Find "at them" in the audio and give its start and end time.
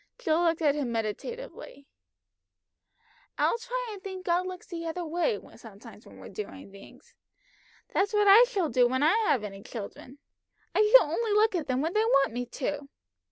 11.53-11.81